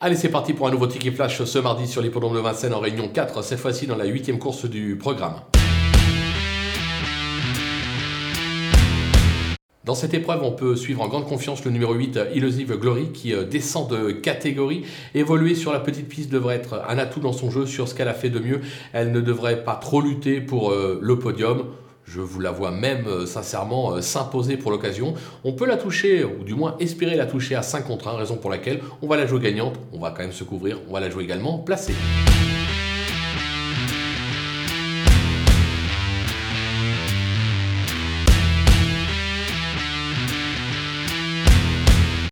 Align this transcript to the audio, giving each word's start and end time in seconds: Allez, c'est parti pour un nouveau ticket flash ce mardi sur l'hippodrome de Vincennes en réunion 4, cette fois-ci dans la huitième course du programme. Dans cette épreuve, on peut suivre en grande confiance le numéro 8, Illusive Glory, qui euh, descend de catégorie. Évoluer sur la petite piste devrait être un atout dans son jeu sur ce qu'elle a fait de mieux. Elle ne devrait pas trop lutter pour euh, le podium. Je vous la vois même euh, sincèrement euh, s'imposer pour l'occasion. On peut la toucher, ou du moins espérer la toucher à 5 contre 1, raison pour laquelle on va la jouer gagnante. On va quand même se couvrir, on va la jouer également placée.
Allez, 0.00 0.14
c'est 0.14 0.28
parti 0.28 0.52
pour 0.52 0.68
un 0.68 0.70
nouveau 0.70 0.86
ticket 0.86 1.10
flash 1.10 1.42
ce 1.42 1.58
mardi 1.58 1.88
sur 1.88 2.00
l'hippodrome 2.00 2.32
de 2.32 2.38
Vincennes 2.38 2.72
en 2.72 2.78
réunion 2.78 3.08
4, 3.08 3.42
cette 3.42 3.58
fois-ci 3.58 3.88
dans 3.88 3.96
la 3.96 4.04
huitième 4.04 4.38
course 4.38 4.64
du 4.64 4.94
programme. 4.94 5.40
Dans 9.84 9.96
cette 9.96 10.14
épreuve, 10.14 10.44
on 10.44 10.52
peut 10.52 10.76
suivre 10.76 11.02
en 11.02 11.08
grande 11.08 11.26
confiance 11.26 11.64
le 11.64 11.72
numéro 11.72 11.94
8, 11.94 12.20
Illusive 12.32 12.76
Glory, 12.76 13.10
qui 13.10 13.34
euh, 13.34 13.42
descend 13.42 13.90
de 13.90 14.12
catégorie. 14.12 14.84
Évoluer 15.16 15.56
sur 15.56 15.72
la 15.72 15.80
petite 15.80 16.08
piste 16.08 16.30
devrait 16.30 16.54
être 16.54 16.80
un 16.88 16.96
atout 16.96 17.18
dans 17.18 17.32
son 17.32 17.50
jeu 17.50 17.66
sur 17.66 17.88
ce 17.88 17.96
qu'elle 17.96 18.06
a 18.06 18.14
fait 18.14 18.30
de 18.30 18.38
mieux. 18.38 18.60
Elle 18.92 19.10
ne 19.10 19.20
devrait 19.20 19.64
pas 19.64 19.74
trop 19.74 20.00
lutter 20.00 20.40
pour 20.40 20.70
euh, 20.70 21.00
le 21.02 21.18
podium. 21.18 21.64
Je 22.10 22.22
vous 22.22 22.40
la 22.40 22.50
vois 22.50 22.70
même 22.70 23.06
euh, 23.06 23.26
sincèrement 23.26 23.92
euh, 23.92 24.00
s'imposer 24.00 24.56
pour 24.56 24.70
l'occasion. 24.70 25.12
On 25.44 25.52
peut 25.52 25.66
la 25.66 25.76
toucher, 25.76 26.24
ou 26.24 26.42
du 26.42 26.54
moins 26.54 26.74
espérer 26.80 27.16
la 27.16 27.26
toucher 27.26 27.54
à 27.54 27.62
5 27.62 27.86
contre 27.86 28.08
1, 28.08 28.16
raison 28.16 28.36
pour 28.36 28.50
laquelle 28.50 28.80
on 29.02 29.08
va 29.08 29.18
la 29.18 29.26
jouer 29.26 29.40
gagnante. 29.40 29.74
On 29.92 29.98
va 29.98 30.10
quand 30.10 30.22
même 30.22 30.32
se 30.32 30.44
couvrir, 30.44 30.78
on 30.88 30.94
va 30.94 31.00
la 31.00 31.10
jouer 31.10 31.24
également 31.24 31.58
placée. 31.58 31.94